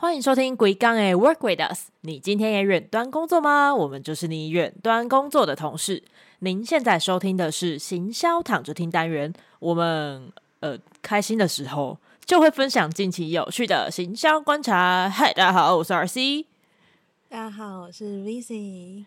[0.00, 1.88] 欢迎收听《鬼刚诶 Work with Us》。
[2.02, 3.74] 你今天也远端工作吗？
[3.74, 6.04] 我们就是你远端工作的同事。
[6.38, 9.34] 您现在收听的是行销躺着听单元。
[9.58, 15.10] 我们呃开心的时候就会分享近期有趣的行销观察。
[15.10, 16.46] 嗨，大家好，我是 RC。
[17.28, 19.04] 大家好，我是 VC。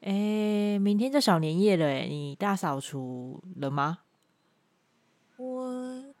[0.00, 3.98] 诶，明天就小年夜了，诶，你大扫除了吗？
[5.36, 6.11] 我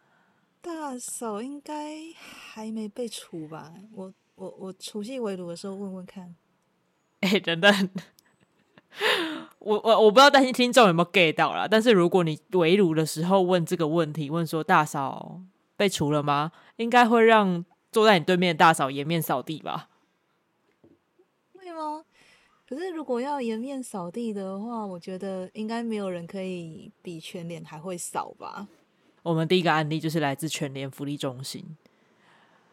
[0.62, 1.74] 大嫂应该
[2.14, 3.74] 还没被除吧？
[3.92, 6.36] 我我我除夕围炉的时候问问看。
[7.20, 7.90] 哎，等等，
[9.58, 11.66] 我我我不知道担心听众有没有 get 到啦。
[11.68, 15.40] 但是如果你围炉的时候问这个问题，问说大嫂
[15.76, 16.52] 被除了吗？
[16.76, 19.88] 应该会让坐在你对面的大嫂颜面扫地吧？
[21.54, 22.04] 会吗？
[22.68, 28.68] 可是如果要颜面扫地的话，我觉得应该没有人可以比全脸还会扫吧。
[29.22, 31.76] 我们第一个案例就是来自全联福利中心。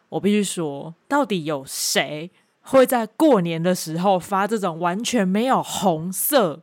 [0.08, 2.30] 我必须说，到底有谁
[2.62, 6.62] 会在过年的时候发这种完全没有红色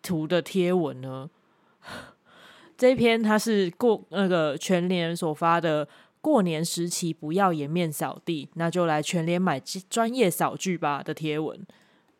[0.00, 1.28] 图的贴文呢？
[2.78, 5.88] 这篇它是过那个全联所发的
[6.20, 9.58] 过年时期不要颜面扫地，那就来全联买
[9.90, 11.66] 专业扫具吧的贴文。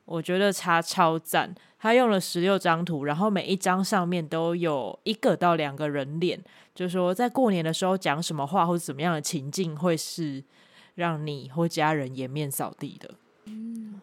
[0.06, 6.42] 我觉得他超赞，他用了十六张图，然后每一张上面都有一个到两个人脸，
[6.74, 10.42] 就说在过年的时候讲什么话或者怎么样的情境会是
[10.94, 13.14] 让你或家人颜面扫地的。
[13.46, 14.00] 嗯，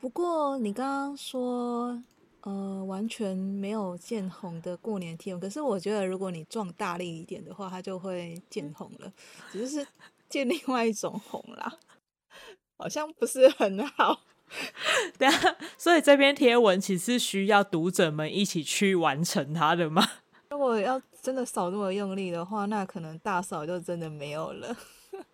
[0.00, 2.02] 不过你刚刚说
[2.40, 9.12] 呃完全没有见红的过年天，可是我觉得如果你撞大力一点的话，它就会见红了，
[9.52, 9.86] 只是
[10.30, 11.78] 见另外一种红啦，
[12.78, 14.20] 好像不是很好。
[15.18, 20.06] 对啊，所以这篇贴文其实需要读者们一起去完成它的吗？
[20.50, 24.76] 如果要真的扫那么用力的话，那可能大扫就真的没有了。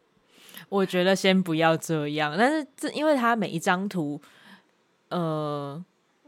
[0.69, 4.21] 我觉得先不要这样，但是这因为它每一张图，
[5.09, 5.85] 呃，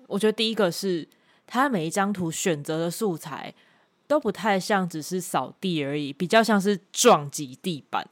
[0.09, 1.09] 我觉得第一个是
[1.47, 3.54] 它每一张图选择的素材
[4.09, 8.09] 都不太像只是扫地而已，比较像是撞击地板。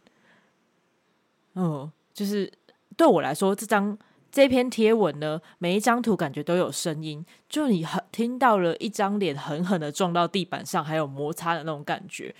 [1.54, 2.52] 嗯，就是
[2.97, 3.98] 对我来说这张。
[4.30, 12.34] 这篇贴文呢，每一张图感觉都有声音，就你很听到了一张脸狠狠的撞到地板上，还有摩擦的那种感觉。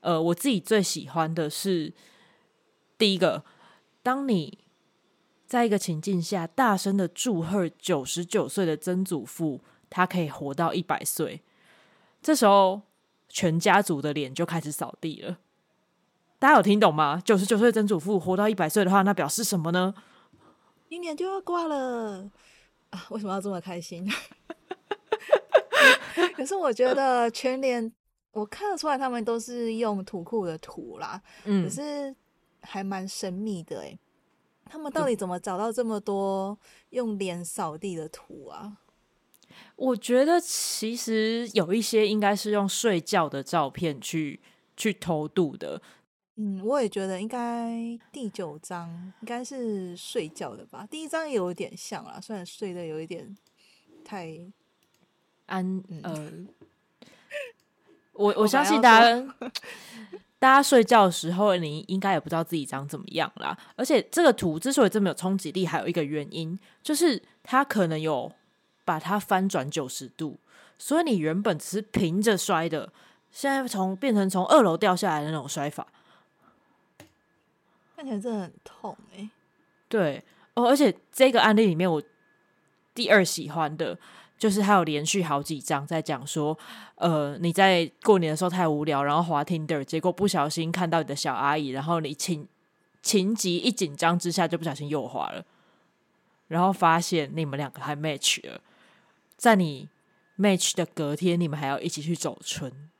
[0.00, 1.92] 呃，我自己最喜欢的是
[2.96, 3.44] 第一个，
[4.02, 4.58] 当你
[5.46, 9.60] 在一个情境下大声的祝贺九十九岁的曾祖父，
[9.90, 11.42] 他可以活到一百岁，
[12.22, 12.82] 这时候
[13.28, 15.38] 全家族的脸就开始扫地了。
[16.38, 17.20] 大家有听懂吗？
[17.24, 19.94] 九十九岁曾祖父活到一百岁的话，那表示什么呢？
[20.92, 22.30] 今年就要挂了
[22.90, 23.06] 啊！
[23.08, 24.06] 为什么要这么开心？
[26.36, 27.90] 可是我觉得全脸，
[28.32, 32.14] 我看得出来他们都是用图库的图啦，嗯，可是
[32.60, 33.98] 还蛮神秘的哎。
[34.66, 36.58] 他们到底怎么找到这么多
[36.90, 38.76] 用脸扫地的图啊？
[39.76, 44.42] 我觉得其实有一些应该是用睡觉的照片去
[44.76, 45.80] 去偷渡的。
[46.44, 47.70] 嗯，我也觉得应该
[48.10, 50.84] 第九章应该是睡觉的吧。
[50.90, 53.36] 第一章也有点像啊，虽然睡的有一点
[54.04, 54.36] 太
[55.46, 56.32] 安呃，
[58.14, 59.34] 我我相信大家
[60.40, 63.56] 大家睡觉的时候，你应该也不知道自己长怎么样啦。
[63.76, 68.32] 而且这个图之所以这么有冲击力，还有一个原因就是它可能有
[68.84, 70.40] 把它翻转九十度，
[70.76, 72.92] 所以你原本只是平着摔的，
[73.30, 75.86] 现在从变成从二楼掉下来的那种摔法。
[78.02, 79.30] 看起来真的很痛哎，
[79.88, 80.20] 对
[80.54, 82.02] 哦，而且这个案例里面，我
[82.92, 83.96] 第二喜欢的
[84.36, 86.58] 就是还有连续好几章在讲说，
[86.96, 92.48] 呃，你在过年的时候太无聊，然后滑 Tinder，结果不小心看到你的小阿姨，然后你情
[93.02, 95.44] 情急一紧张之下就不小心又滑了，
[96.48, 98.60] 然后发现你们两个还 match 了，
[99.36, 99.88] 在你
[100.36, 102.90] match 的隔天，你们还要一起去走春。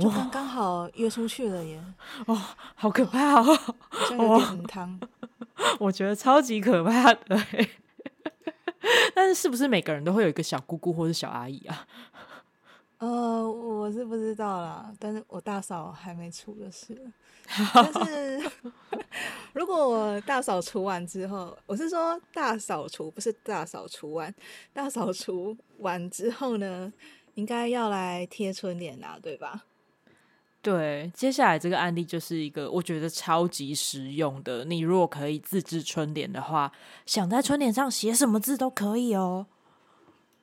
[0.00, 1.82] 就刚刚好约出去了耶！
[2.26, 2.38] 哦，
[2.74, 3.58] 好可怕哦！
[4.10, 5.00] 有点汤，
[5.78, 7.40] 我觉得超级可怕的。
[9.14, 11.86] 但是是不是每个人都会有一个小姑姑或者小阿姨啊？
[12.98, 16.96] 呃，我是不知道啦，但是我大嫂还没出的事。
[17.74, 18.50] 但是
[19.52, 24.32] 如果我大扫除完之后，我是说大扫除，不是大扫除完，
[24.72, 26.92] 大扫除完之后呢？
[27.34, 29.64] 应该要来贴春联啦，对吧？
[30.60, 34.64] 对，接下来这个案例就是一个我觉得超级实用的。
[34.64, 36.70] 你如果可以自制春联的话，
[37.04, 39.46] 想在春联上写什么字都可以哦。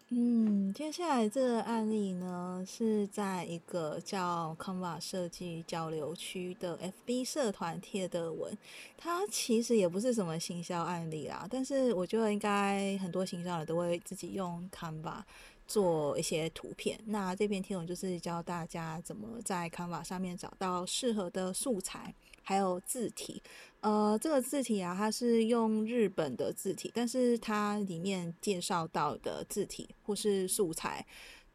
[0.10, 8.58] 嗯，接下来这个案例呢，是在一个叫 Canva 设计交流区的 FB 社团贴的文。
[8.98, 15.22] 它其实也不是什么行销案例啦，但是我觉得应该很多行销人都会自己用 Canva
[15.70, 17.00] 做一些图片。
[17.06, 23.42] 那这篇贴文就是教大家怎么在 Canva 上面找到适合的素材，还有字体。
[23.82, 31.06] 呃，这个字体啊，它是用日本的字体，但是它里面介绍到的字体或是素材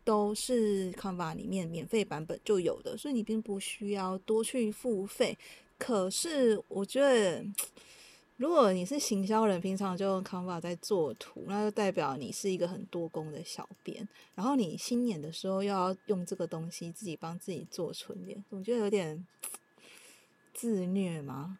[0.05, 5.37] 都是 Canva 里面免费版本就有的，所以你并不需要多去付费。
[5.77, 7.45] 可是我觉得，
[8.37, 14.09] 如果你是行销人，平常就用 Canva 在做图，那就代表你是一个很多工的小编。
[14.35, 19.25] 然后你新年的时候又要用这个东西自己帮自己做春联，总觉得有点
[20.53, 21.59] 自虐吗？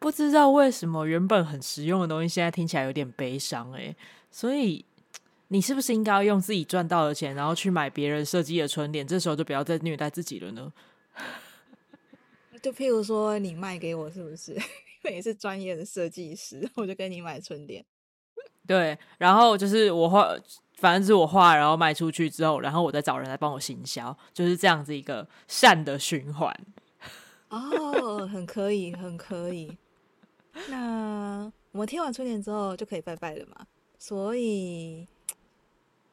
[0.00, 3.94] 不知道为什么原本很实用的东西，现在听起来有点悲伤哎。
[4.32, 4.84] 所以
[5.46, 9.06] 你是不是应该要用自己赚到的钱，然后去买别人设计的春联？
[9.06, 10.72] 这时候就不要再虐待自己了呢？
[12.60, 14.60] 就譬如说，你卖给我是不是？
[15.08, 17.82] 因为你是专业的设计师，我就跟你买春联。
[18.66, 20.28] 对，然后就是我画，
[20.74, 26.54] 反正是我画，然后卖出去之后，然后我再找人来帮我行销，就是这样子一个善的循环。
[27.48, 29.78] 哦，很可以，很可以。
[30.68, 33.66] 那我们贴完春联之后就可以拜拜了嘛？
[33.98, 35.06] 所以，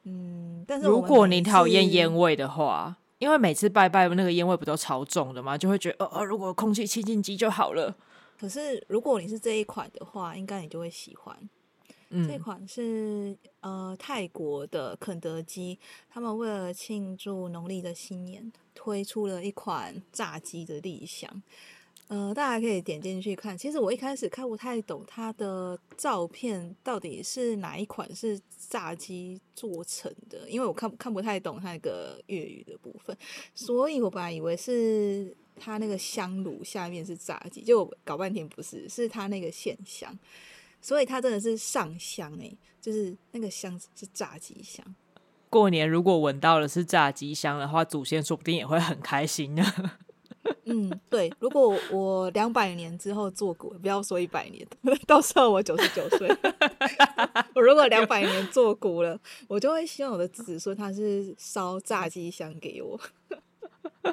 [0.04, 5.58] 嗯，但是如果你讨厌烟味的话，因为每次拜拜那个烟味不都超重的嘛？
[5.58, 7.94] 就会觉得，哦哦，如果空气清净机就好了。
[8.38, 11.36] 可是如果你是这一款的话，应该你就会喜欢。
[12.28, 15.76] 这款是呃泰国的肯德基，
[16.08, 21.42] 他们为了庆祝农历的新年，推出了一款炸鸡的立项。
[22.06, 23.58] 呃，大家可以点进去看。
[23.58, 33.18] 其实我一开始看不太懂它的照片到底是哪一款是炸鸡做成的，因为我看看不太懂它那个粤语的部分，
[33.52, 40.16] 所以我本来以为是它那个香炉下面是炸鸡，就搞半天不是，是它那个线香，
[40.80, 44.84] 所以它真的是上香诶，就是那个香是炸鸡香。
[45.48, 49.64] 过年如果闻到了是炸鸡香的话，祖先说不定也会很开心呢。
[50.64, 54.64] 嗯，对，如果我两百年之后做古，不要说一百年，
[55.06, 56.28] 到时候我九十九岁，
[57.54, 59.18] 我如果两百年做古了，
[59.48, 63.00] 我就会希望我的子孙他是烧炸鸡香给我。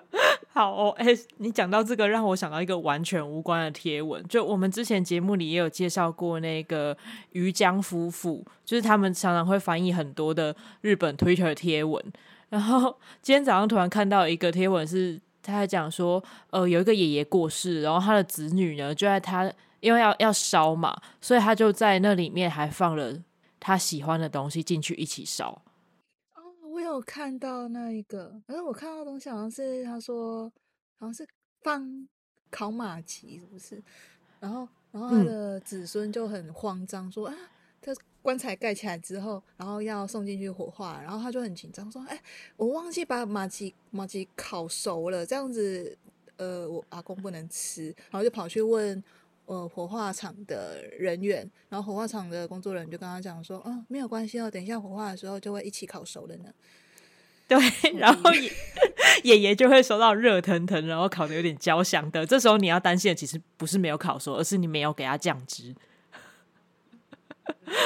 [0.54, 1.08] 好哦，哎，
[1.38, 6.96] 你讲到这个，让我想到一个完全无关的贴文，就我们之前节目里也有介绍过那个
[7.32, 12.04] 于江夫妇，就是他们常常会翻译很多的日本 Twitter 贴文，
[12.50, 15.20] 然后今天早上突然看到一个贴文是。
[15.46, 19.52] 他还讲说，呃，有一个爷爷过世，然后他的子女呢，就在他
[19.82, 23.14] 因为要要烧嘛，所以他就在那里面还放了
[23.60, 25.62] 他喜欢的东西进去一起烧。
[26.94, 30.48] 哦，我有看到那一个，反正我看到的东西好像是他说
[31.00, 31.28] 好像是
[31.62, 32.08] 放
[32.52, 33.84] 烤马奇，是不是？
[34.40, 37.36] 然后，然后他的子孙就很慌张，说啊。
[37.86, 37.92] 他
[38.22, 42.18] 棺材盖起来之后，然后要送进去火化，然后他就很紧张，说：“哎，
[42.56, 45.98] 我忘记把马吉马吉烤熟了，这样子，
[46.38, 49.04] 呃，我阿公不能吃。”然后就跑去问
[49.48, 56.54] 呃火化场的人员，然后火化场的工作人员就跟他讲说：“嗯，没有关系哦，等一下火化的时候就会一起烤熟的呢。”
[57.48, 57.60] 对，
[57.98, 58.32] 然后
[59.24, 62.26] 爷爷就会收到热腾腾，然后烤的有点焦香的。
[62.26, 65.76] 这时候你要担心的其实不是没有烤熟，而是你没有给他酱汁。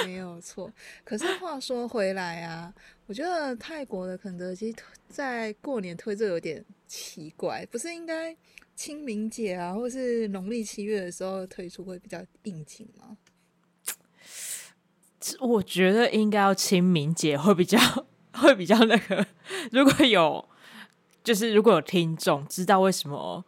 [0.05, 0.71] 没有错，
[1.03, 2.73] 可是话说回来啊，
[3.07, 4.75] 我觉得泰国的肯德基
[5.07, 8.35] 在过年推这有点奇怪，不是应该
[8.75, 13.17] 清明节啊，或是农历七月的时候推出会比较应景吗？
[15.39, 17.77] 我觉得应该要清明节会比较
[18.37, 19.25] 会比较那个。
[19.71, 20.43] 如果有
[21.23, 23.43] 就是如果有听众知道为什么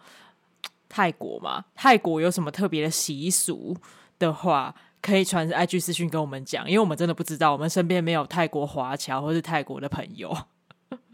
[0.87, 3.75] 泰国嘛，泰国有什么特别的习俗
[4.17, 4.75] 的话。
[5.01, 10.37] 可以传 IG 私讯跟我们讲，因为我们真的不知道，我们身边没有泰国华侨或是泰国的朋友。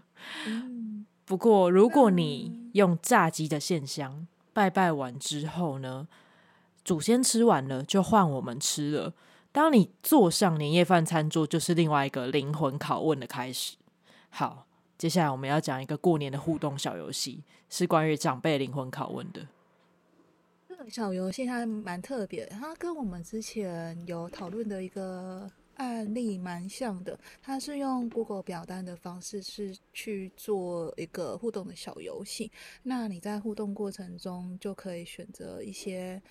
[1.23, 6.07] 不过，如果你用炸鸡的线香拜拜完之后呢，
[6.83, 9.13] 祖先吃完了就换我们吃了。
[9.55, 13.77] 当你坐上年夜饭餐桌，就是另外一个灵魂拷问的开始。
[14.27, 19.47] 好，接下来我们要讲一个过年的互动小游戏，是关于长辈灵魂拷问的。
[20.89, 27.17] 小游戏它蛮特别，它跟我们之前有讨论的一个案例蛮像的。
[27.41, 32.51] 它是用 Google 表单的方式是去做一个互动的小游戏。
[32.83, 36.21] 那你在互动过程中就可以选择一些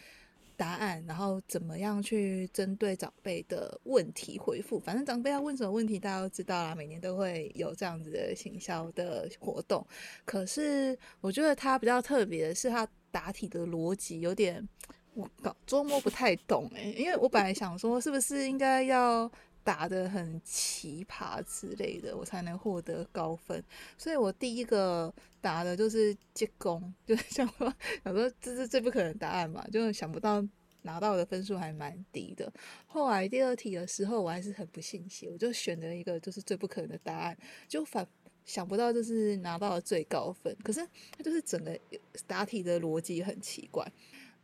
[0.56, 4.78] 答案，然后怎么样去针对长辈的问题回复。
[4.78, 6.74] 反正长辈要问什么问题，大家都知道啦。
[6.74, 9.86] 每年都会有这样子的行销的活动。
[10.24, 14.66] 可是我觉得它比较特别的是，它答题的逻辑有点
[15.14, 19.30] 我搞捉摸不太懂诶，因为我本来想说，是不是应该要。
[19.64, 23.64] 答的很奇葩之类的，我才能获得高分。
[23.98, 30.46] 所以我第一个答的就是结工， 就是想说，想说这是最不可能答案嘛，就想不到
[30.82, 32.52] 拿到的分数还蛮低的。
[32.86, 38.06] 后来第二题的时候，我还是很不信邪，我就选了一个就是最不可能的答案，就反
[38.44, 40.54] 想不到就是拿到了最高分。
[40.62, 41.80] 可是它就是整个
[42.26, 43.90] 答题的逻辑很奇怪。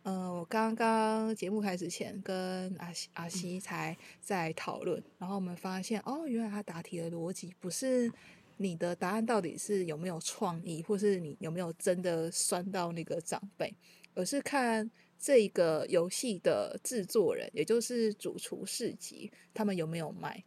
[0.03, 8.11] 呃，我刚刚节目开始前跟阿西阿西才在讨论，然后我们发现哦，原来他答题的逻辑不是
[8.57, 13.75] 你的答案到底是有没有创意，或是你有没有真的酸到那个长辈，
[14.15, 20.43] 而是看这个游戏的制作人，也就是主厨市集，他们有没有卖。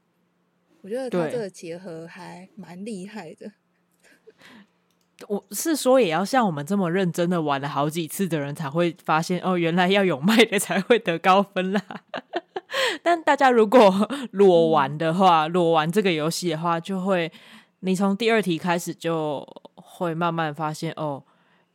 [0.82, 3.52] 我觉得他这个结合还蛮厉害的。
[5.28, 11.82] 我是说，也要像我们这么认真的玩了好几次的人，才会发现哦，原来要有卖的才会得高分啦。
[13.04, 17.32] 但大家如果 裸玩的话，裸玩这个游戏的话，就会
[17.82, 21.24] 你从第二题开始就会慢慢发现哦，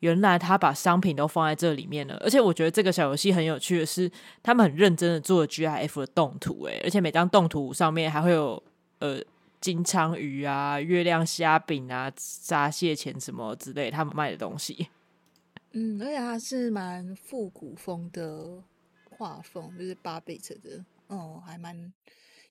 [0.00, 2.16] 原来他把商品都放在这里面了。
[2.24, 4.10] 而且我觉得这个小游戏很有趣的是，
[4.42, 8.62] 他们很认真的做了 GIF 的动图，诶，而且每张动图上面还会有
[8.98, 9.20] 呃。
[9.60, 14.88] 金枪鱼啊，月亮虾饼啊，炸蟹钳什么之类，他们卖的东西。
[15.72, 18.62] 嗯，而且它是蛮复古风的
[19.10, 21.92] 画风，就是八贝特的，哦，还蛮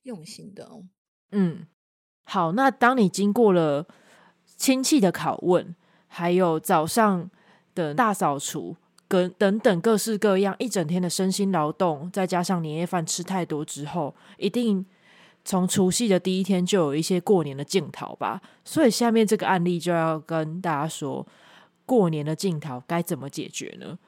[0.02, 0.84] 用心的哦。
[1.32, 1.66] 嗯，
[2.24, 3.86] 好，那当你经过了
[4.56, 5.74] 亲戚的拷问，
[6.06, 7.30] 还有早上
[7.74, 8.76] 的大扫除，
[9.08, 14.84] 跟等等各式各样一整天的身心劳动，再加上年夜饭吃太多之后，一定。
[15.48, 21.26] 从除夕的第一天就有一些过年的镜头吧，所以下面这个案例就要跟大家说，
[21.86, 23.98] 过年的镜头该怎么解决呢？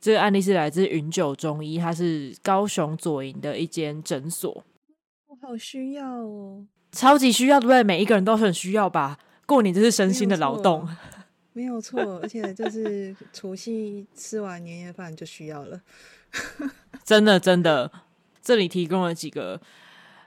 [0.00, 4.62] 这个案例是来自云九中医，它是高雄左营的一间诊所。
[5.26, 7.82] 我好需要哦，超级需要，对不对？
[7.82, 9.18] 每一个人都很需要吧？
[9.46, 10.88] 过年就是身心的劳动，
[11.54, 15.80] 没有错，而且就是除夕吃完年夜饭就需要了，
[17.02, 17.90] 真的真的，
[18.40, 19.60] 这里提供了几个。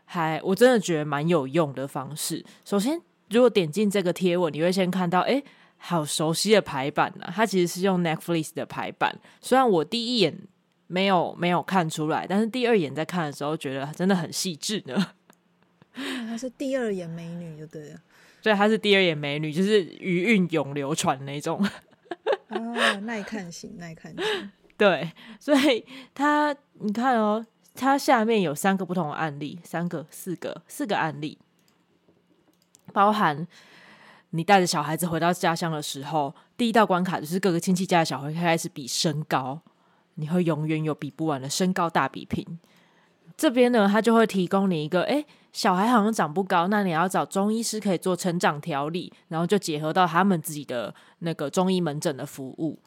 [0.09, 2.43] 还我真的觉得蛮有用的方式。
[2.63, 2.99] 首先，
[3.29, 5.43] 如果点进这个贴文，你会先看到，哎，
[5.75, 7.29] 好熟悉的排版呢。
[7.35, 9.19] 它其实是用 Netflix 的排版。
[9.41, 10.33] 虽然我第一眼
[10.87, 15.11] 没有没有看出来，但是第二眼在看的时候，觉得真的很细致呢。
[15.93, 17.99] 她是第二眼美女，就对了。
[18.41, 21.61] 对，她是第二眼美女，就是余韵永流传那种。
[22.47, 24.51] 啊， 耐看型，耐看型。
[24.77, 27.45] 对，所以他，你看哦。
[27.77, 31.37] 它下面有三个不同的案例，三个、四个、四个案例，
[32.91, 33.47] 包含
[34.31, 39.61] 你带着小孩子回到家乡的时候，第一道关卡就是各个亲戚家的小孩开始比身高，
[40.15, 42.43] 你会永远有比不完的身高大比拼。
[43.37, 52.79] 这边呢，他就会提供你一个，哎，小孩好像长不高，那你要找中医师可以做成长调理，然后就结合到他们自己的那个中医门诊的服务。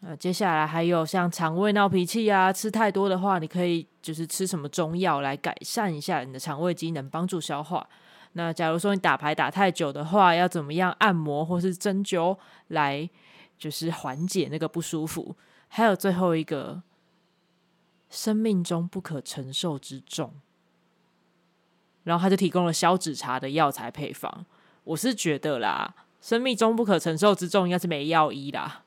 [0.00, 7.84] 呃，接下来还有像肠胃闹脾气啊，吃太多的话，你可以就是吃什么中药来改善一下你的肠胃机能，帮助消化。
[8.34, 12.38] 那假如说你打牌打太久的话，要怎么样按摩或是针灸
[12.68, 13.10] 来
[13.58, 15.34] 就是缓解那个不舒服？
[15.66, 16.80] 还有最后一个，
[18.08, 20.32] 生命中不可承受之重，
[22.04, 24.46] 然后他就提供了消脂茶的药材配方。
[24.84, 28.84] 我是觉得啦，生命中不可承受之重应该是没药医啦。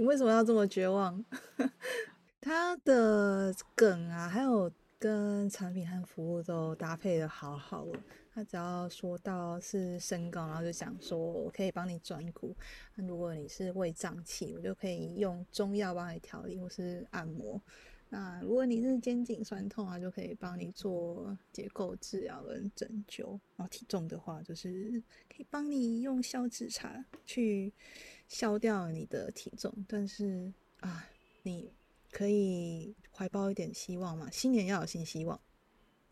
[0.00, 1.22] 你为什么要这么绝望？
[2.40, 8.00] 他的梗啊，还有跟产品和服务都搭配的好好了。
[8.32, 12.56] 他只要说到是身高，然后就讲说我可以帮你转骨。
[12.94, 17.60] 那如果你是胃胀气，我就可以用中药帮你调理或是按摩。
[18.08, 23.38] 那如果你是肩颈酸痛啊，就可以帮你做结构治疗跟针灸。
[23.54, 27.70] 然后体重的话，就是可以帮你用消脂茶去。
[28.30, 31.04] 消掉你的体重，但是啊，
[31.42, 31.72] 你
[32.12, 34.28] 可以怀抱一点希望嘛？
[34.30, 35.38] 新年要有新希望。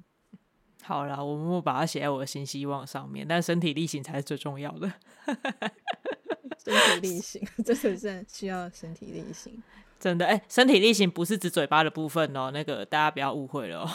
[0.83, 4.93] 好了，我们把它写在我的新希望上面，但身体力行才是最重要的。
[6.59, 9.63] 身体力行， 真的是需要身体力行。
[10.01, 13.89] 真的，哎，身体力行不是指嘴巴的部分哦，那个大家不要误会了。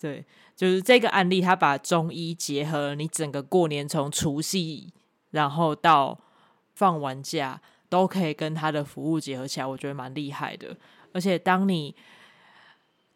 [0.00, 4.92] 对，就是这个案例，他把中医结合你整个过年从除夕，
[5.30, 6.18] 然后到。
[6.74, 10.76] 放完假都可以跟他的服务结合起来，我觉得蛮厉害的。
[11.12, 11.94] 而且当你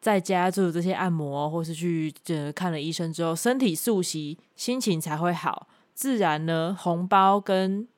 [0.00, 2.12] 在家做这些按摩，或是去
[2.54, 7.88] 看了医生之后，身体素习，心情才会好，自然呢，红包跟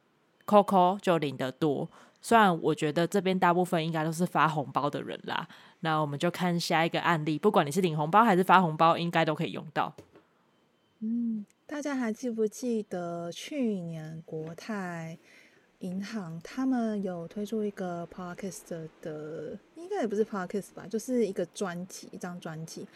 [0.46, 1.90] Coco 就领得多。
[2.22, 5.46] 虽然我觉得这边大部分应该都是发红包的人啦，
[5.80, 9.94] 那我们就看下一个案例，不管你是领红包还是发红包，应该都可以用到。
[11.00, 15.18] 嗯，大家还记不记得去年国泰
[15.80, 22.86] 银行他们有推出一个 podcast 的，应该也不是 podcast 吧，就是一个专辑，一张专辑，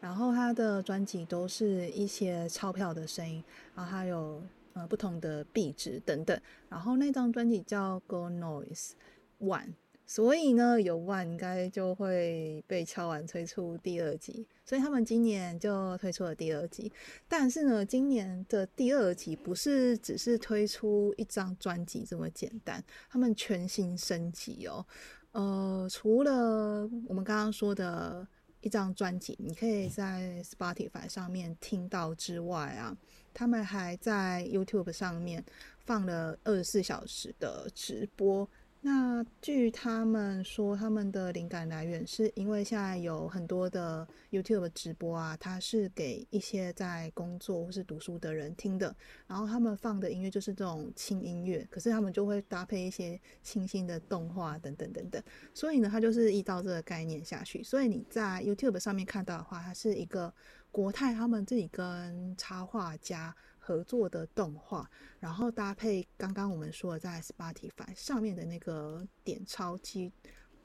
[0.00, 3.44] 然后它的专辑都是一些钞票的声音，
[3.74, 4.42] 然后还有
[4.72, 8.92] 呃不同的壁纸等等，然后那张专辑叫 Go Noise
[9.38, 9.74] One。
[10.10, 16.90] 所以呢，有万应该就会被敲完推出第二集，所以他们今年就推出了第二集。
[17.28, 24.84] 但是呢，今年的第二集不是只是推出一张专辑这么简单，他们全新升级哦。
[25.30, 28.26] 呃，除了我们刚刚说的
[28.62, 32.96] 一张专辑，你可以在 Spotify 上面听到之外啊，
[33.32, 35.44] 他们还在 YouTube 上面
[35.86, 38.48] 放了二十四小时的直播。
[38.82, 48.96] 那据他们说，他们的灵感来源是因为现在有很多的 YouTube 直播啊，它是给一些在工作或是读书的人听的，
[49.26, 55.22] 然后他们放的音乐就是这种轻音乐，可是他们就会搭配一些清新的动画等等等等，
[55.52, 60.32] 所以呢，它就是依照这个概念下去，所以你在 YouTube 上面看到的话，它是一个
[60.72, 63.36] 国泰他们自己跟插画家。
[63.70, 70.12] 合作的动画，然后搭配刚刚我们说的在 Spotify 上面的那个点钞机，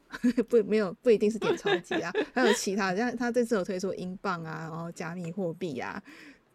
[0.50, 6.02] 不没有不一定是点钞机啊，还有其他像他这次有推出英镑啊，然后加密货币啊，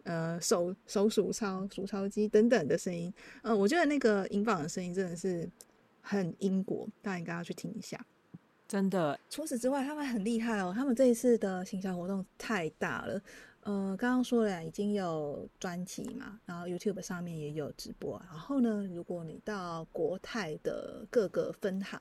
[0.02, 5.48] 呃手手数钞数钞机等等的声音，呃，我觉得那个英镑的声音真的是
[6.00, 8.04] 很英国，大家应该要去听一下。
[8.66, 13.20] 真的，除此之外，他们很厉害哦，他们这一次的行销活动太大了。
[13.62, 18.20] 呃，刚刚说了已经有专辑嘛，然后 YouTube 上面也有直播。
[18.30, 22.00] 然后呢，如果你到国泰的各个分行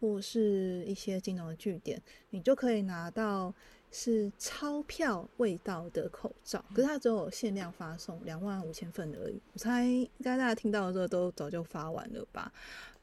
[0.00, 3.54] 或是一些金融的据点，你就可以拿到
[3.92, 6.64] 是钞票味道的口罩。
[6.74, 9.40] 可是它只有限量发送两万五千份而已。
[9.52, 12.52] 我猜应该大家听到的时候都早就发完了吧？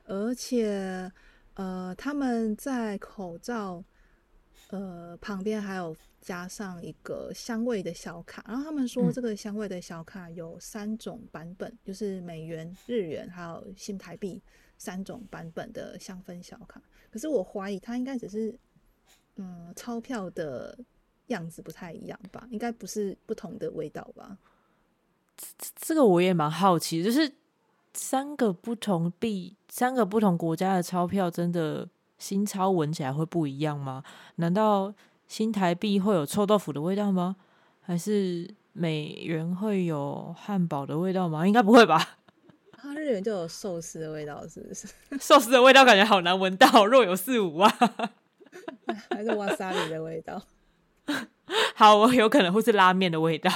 [0.05, 1.09] 而且，
[1.53, 3.81] 呃，他们在口罩。
[4.69, 14.41] 呃，旁边还有加上一个香味的小卡，然后他们说这个香味的小卡有三种版本，就是美元、日元还有新台币
[14.77, 16.81] 三种版本的香氛小卡。
[17.11, 18.57] 可是我怀疑它应该只是，
[19.35, 20.75] 嗯，钞票的
[21.27, 22.47] 样子不太一样吧？
[22.49, 24.37] 应该不是不同的味道吧？
[25.37, 27.31] 这这个我也蛮好奇，就是
[27.93, 31.89] 三个不同币、三个不同国家的钞票，真的。
[32.19, 34.01] 新钞闻起来会不一样吗？
[34.35, 34.93] 难道
[35.33, 37.37] 新台币会有臭豆腐的味道吗？
[37.81, 41.47] 还是美元会有汉堡的味道吗？
[41.47, 42.17] 应该不会吧？
[42.73, 44.87] 啊日元就有寿司的味道，是不是？
[45.19, 47.75] 寿司的味道感觉好难闻到，若有似无啊。
[49.09, 50.39] 还是瓦萨里的味道？
[51.73, 53.49] 好，我有可能会是拉面的味道。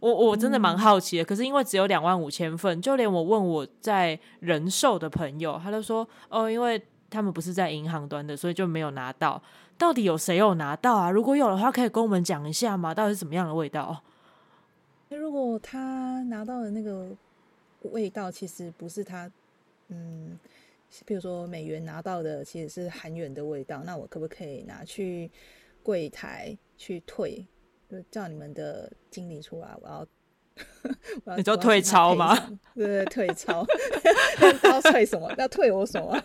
[0.00, 6.86] 我我真的蛮好奇的，可是因为只有两万五千份，就连我问我在人寿的朋友，他都说哦，因为。
[7.08, 9.40] 他们不是在银行端的，所以就没有拿到。
[9.78, 11.10] 到底有谁有拿到啊？
[11.10, 12.94] 如果有的话，可以跟我们讲一下吗？
[12.94, 14.02] 到底是怎么样的味道？
[15.08, 17.10] 那如果他拿到的那个
[17.82, 19.30] 味道，其实不是他，
[19.88, 20.38] 嗯，
[21.04, 25.30] 比如说美元拿到的其实是韩元的味道，那我可不可以拿去
[25.82, 27.46] 柜台去退？
[27.88, 30.06] 就叫你们的经理出来，我要。
[31.36, 32.34] 你就退钞吗？
[32.74, 33.66] 对对，退钞。
[34.64, 35.32] 要退什么？
[35.36, 36.22] 要退我什么？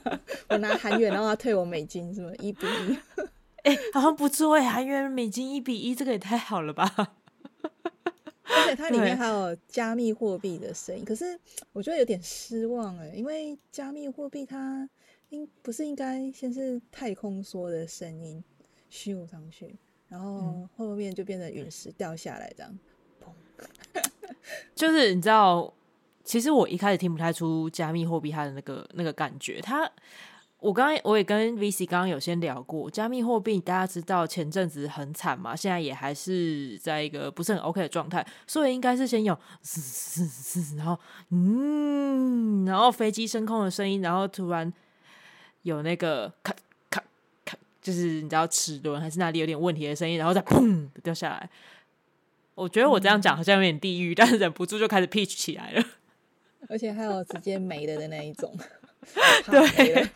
[0.49, 2.31] 我拿韩元，然后他退我美金，是吗？
[2.39, 2.97] 一比一。
[3.63, 7.13] 哎，好像不错哎，韩元美金一比一，这个也太好了吧！
[8.43, 11.39] 而且它里面还有加密货币的声音，可是
[11.71, 14.89] 我觉得有点失望哎，因为加密货币它
[15.29, 18.43] 应不是应该先是太空梭的声音
[18.91, 19.75] 咻上去，
[20.09, 22.79] 然后后面就变成陨石掉下来这样。
[24.75, 25.73] 就是你知道，
[26.23, 29.59] 其实我一开始听不太出加密货币它的那个那个感觉。
[29.61, 29.89] 它，
[30.59, 40.97] 我刚刚我也跟 VC 刚刚有先聊过，加密货币大家知道前阵子很惨嘛，现在也还是在一个不是很 OK 的状态，所以应该是先有嘶嘶嘶，然后
[41.29, 44.71] 嗯，然后飞机升空的声音，然后突然
[45.63, 46.53] 有那个咔
[46.89, 47.03] 咔
[47.43, 51.49] 咔，就是你知道齿轮还是哪里有点问题的声音，然后再砰掉下来。
[52.55, 55.83] 我觉得我这样讲好像有点地狱，但是忍不住就开始 pitch 起来了，
[56.69, 58.55] 而且还有直接没了的那一种。
[59.49, 60.07] 对，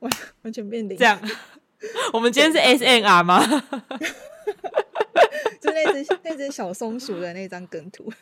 [0.00, 0.96] 完完全变零。
[0.96, 1.20] 这样，
[2.12, 3.46] 我们今天是 S N R 吗？
[5.60, 8.12] 就那只那只小松鼠的那张梗图。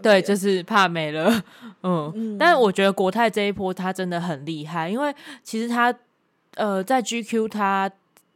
[0.00, 1.42] 对，就是怕没了。
[1.82, 5.92] 嗯，但是我觉得国泰这一波他真的很厉害，因为其实他
[6.54, 7.90] 呃在 GQ 他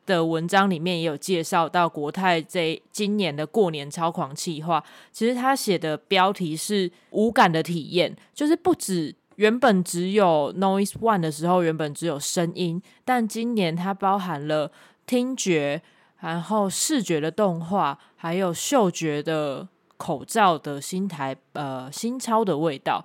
[0.09, 4.83] 的文章里面也有介绍到国泰这今年的过年超狂气话。
[5.13, 14.73] 其实他写的标题是无感的体验，就是不止原本只有 Noise One 的时候，原本只有声音，但今年它包含了
[15.07, 15.83] 听觉，
[16.21, 19.69] 然后视觉的动画，还有嗅觉的。
[19.99, 23.05] 口罩的新台呃新钞的味道，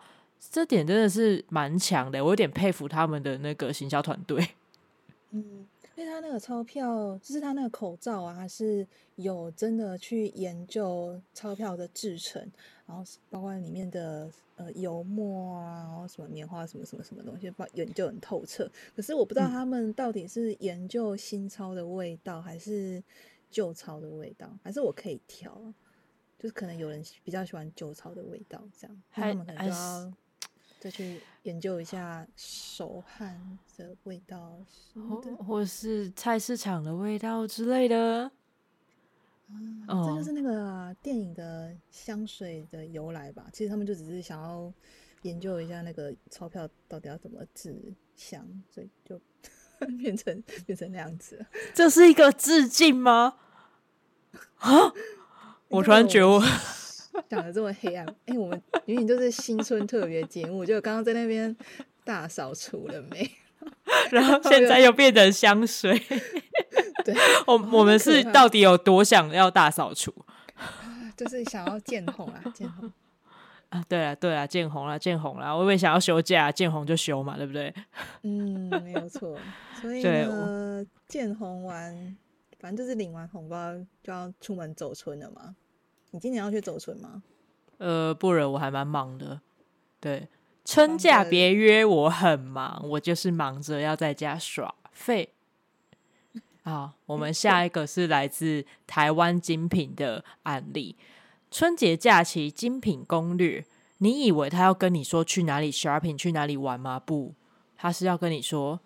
[0.52, 4.50] 这点真的是蛮强的，我有点佩服他们的那个行销团队。
[5.34, 12.41] 嗯，因为他那个钞票，就是他那个口罩啊，还是有真的去研究钞票的制成，
[12.86, 18.69] 然后包括里面的呃油墨啊，然后什么棉花什么什么什么东西，把研究很透彻。
[18.95, 23.03] 可是我不知道他们到底是研究新钞的味道，还是
[23.51, 25.62] 旧钞的味道，还是我可以调。
[26.39, 30.13] 就是可能有人比较喜欢旧钞的味道，这样，他们可能就要
[30.84, 34.60] 再去研究一下手汗的味道，
[34.93, 38.30] 或或是菜市场的味道之类的。
[39.88, 43.48] 啊，这就是那个电影的香水的由来吧？
[43.54, 44.74] 其实他们就只是想要
[45.22, 47.82] 研究一下那个钞票到底要怎么制
[48.17, 49.17] 香，所以就
[49.98, 51.46] 变成变成那样子。
[51.74, 53.38] 这是一个致敬吗？
[54.58, 54.91] 啊？
[55.69, 56.43] 我突然觉得我
[57.30, 61.56] 讲的这么黑暗，哎，我们明明就是新春特别节目，就刚刚在那边
[62.04, 63.30] 大扫除了没？
[64.12, 65.97] 然后现在又变成香水。
[67.06, 67.15] 对，
[67.47, 70.13] 我我们是到底有多想要大扫除？
[71.15, 72.91] 就是想要见红啊，见红
[73.69, 73.84] 啊！
[73.88, 75.56] 对啊，对啊，见红了，见红了！
[75.56, 77.73] 我以为想要休假，见红就休嘛，对不对？
[78.23, 79.38] 嗯，没有错。
[79.80, 82.17] 所以呢，见红完，
[82.60, 85.56] 反正就是领完红包就要出门走春了嘛。
[86.13, 87.23] 你今年要去走春吗？
[87.80, 89.41] 呃，不然我还蛮忙的。
[89.99, 90.28] 对，
[90.63, 95.34] 春假别约我，很忙，我就是忙着要在家耍废。
[96.63, 100.95] 好，我们下一个是来自台湾精品的案例。
[101.49, 103.65] 春节假期精品攻略，
[103.97, 106.99] 你以为他要跟你说去哪里 shopping，去哪里玩吗？
[106.99, 107.34] 不，
[107.76, 108.80] 他是要跟你说，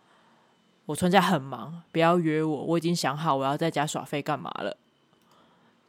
[0.86, 4.78] 我春假很忙，不要约我，我已经想好我要在家耍废干嘛了。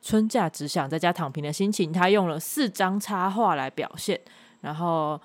[0.00, 4.18] 春假只想在家躺平的心情，他用了四张插画来表现。
[4.60, 5.20] 然后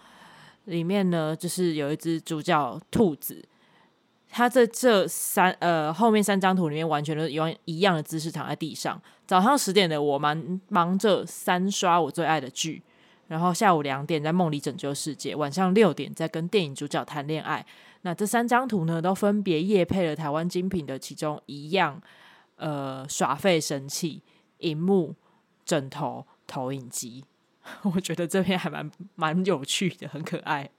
[0.65, 3.43] 里面呢，就是有一只主角兔子，
[4.29, 9.01] 他在这三呃后面三张图里面，完全都用一样的姿势躺在地上。
[9.25, 12.81] 早上十点的我忙忙着三刷我最爱的剧，
[13.27, 17.65] 然后下午两点在梦里拯救世界，晚上六点在跟电影主角谈恋爱。
[18.01, 22.01] 那这三张图呢，都分别夜配了台湾精品的其中一样，
[22.57, 24.21] 呃，耍废神器。
[24.63, 25.15] 荧幕、
[25.63, 27.25] 枕头、投影机，
[27.95, 30.71] 我觉得这篇还蛮蛮有趣的，很可爱。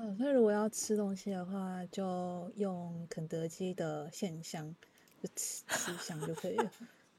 [0.00, 4.74] 嗯，那如果要吃东西的话，就用肯德基的线香，
[5.22, 6.70] 就吃吃香就可以了。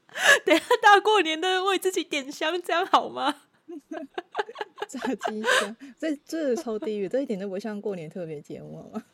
[0.44, 3.42] 等下大过年的为自己点香，这样好吗？
[4.88, 9.04] 炸鸡香，这这超地狱，这一点都不像过年特别节目吗？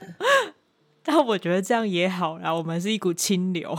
[1.04, 3.76] 但我觉得这样也好啦，我们是一股清流。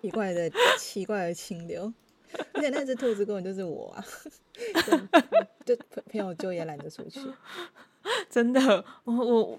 [0.00, 1.92] 奇怪的 奇怪的清流，
[2.52, 4.04] 而且那只兔子根本就是我啊！
[5.64, 5.76] 就
[6.10, 7.20] 朋友就也懒得出去，
[8.30, 9.58] 真的，我我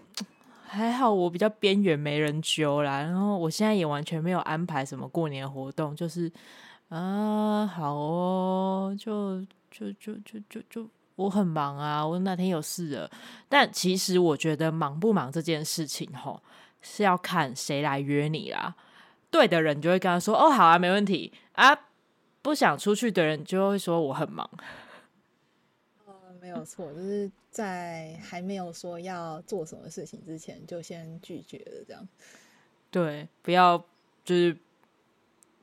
[0.65, 3.02] 还好，我比较边缘，没人揪啦。
[3.02, 6.32] 然后我现在也完全没有安排什么过年活动，就是
[6.89, 13.12] 啊，好哦，就就就就就就我很忙啊，我那天有事了。
[13.47, 16.41] 但其实我觉得忙不忙这件事情，吼
[16.82, 18.75] 是要看谁来约你啦。
[19.31, 21.87] 对的人就会跟他说：“哦，好啊，没问题啊。”
[22.41, 24.49] 不想出去的人就会说：“我很忙。”
[26.07, 31.83] 呃，没有错，就是在还没有说要做什么事情之前，就先拒绝了。
[31.85, 32.07] 这样
[32.89, 33.77] 对，不要
[34.23, 34.57] 就是，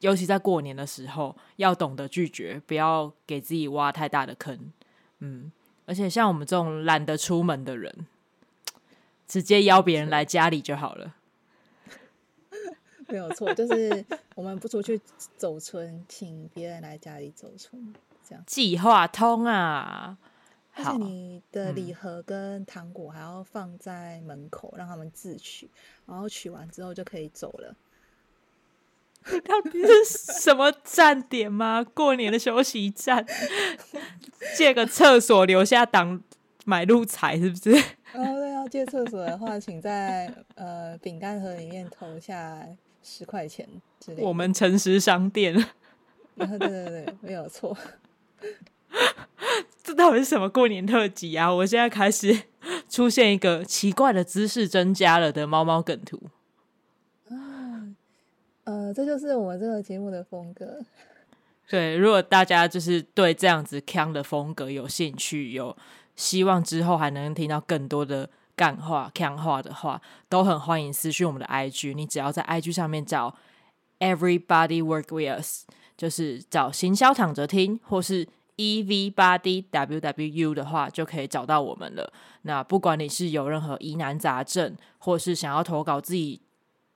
[0.00, 4.72] 尤其在过年的时候，要懂得拒绝，不要给自己挖太大的坑。
[5.20, 5.50] 嗯，
[5.86, 8.06] 而且像我们这种懒得出门的人，
[9.26, 11.15] 直接邀别人来家里就好了。
[13.08, 15.00] 没有错，就是我们不出去
[15.36, 17.94] 走村，请别人来家里走村，
[18.28, 20.18] 这样计划通啊。
[20.74, 25.70] 而且你的礼盒跟糖果还要放在门口，让他们自取，
[26.04, 27.74] 然后取完之后就可以走了。
[29.24, 30.04] 到底是
[30.40, 31.82] 什么站点吗？
[31.82, 33.24] 过年的休息站？
[34.56, 36.22] 借个厕所留下挡
[36.64, 37.70] 买路财是不是？
[38.12, 38.56] 哦，对啊。
[38.56, 42.66] 要借厕所的话，请在呃饼干盒里面投下
[43.06, 43.64] 十块钱
[44.00, 44.26] 之类的。
[44.26, 45.54] 我们诚实商店，
[46.34, 47.76] 对 对对对，没有错。
[49.84, 51.52] 这到底是什么过年特辑啊？
[51.54, 52.42] 我现在开始
[52.90, 56.20] 出现一个奇怪的姿势增加了的猫猫梗图。
[57.28, 57.94] 啊，
[58.64, 60.80] 呃，这就是我们这个节目的风格。
[61.68, 65.76] 对，如果大家就是对这样子腔的风格有兴趣，有
[66.16, 71.94] 希望之后还能听到更多的干话、强话的话，都很欢迎私讯我们的 IG。
[71.94, 73.36] 你只要在 IG 上面找
[74.00, 75.64] Everybody Work With Us，
[75.96, 82.12] 就是找行销躺着听，或是 E V 八 D W W U 的话，就可以找到我们了。
[82.42, 86.40] 那不管你是有任何疑难杂症，或是想要投稿自己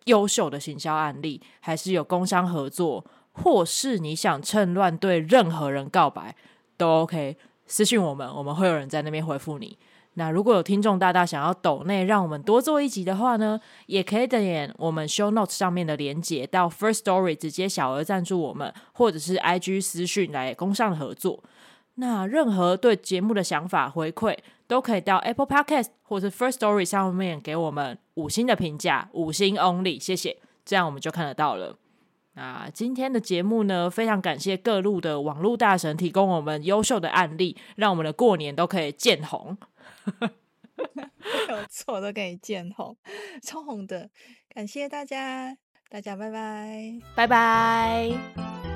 [0.07, 3.05] 优秀的行销案例，还是有工商合作。
[3.33, 6.35] 或是你想趁乱对任何人告白，
[6.77, 9.79] 都 OK，私信我们，我们会有人在那边回复你。
[10.15, 21.43] 那如果有听众大大想要抖内让我们多做一集的话呢，也可以点我们 Show Notes 上面的连接到 First Story 直接小额赞助我们，或者是 IG 私讯来工上合作。
[21.95, 31.77] 那任何对节目的想法回馈，都可以到 Apple Podcast 或是 First Story 上面给我们五星的评价，五星 Only，谢谢，这样我们就看得到了。
[32.41, 39.59] 那今天的节目呢，非常感谢各路的网络大神提供我们优秀的案例，让我们的过年都可以见红。
[41.51, 42.97] 有错都可以见红，
[43.43, 44.09] 超红的，
[44.55, 45.55] 感谢大家，
[45.91, 48.70] 大家拜拜，拜拜。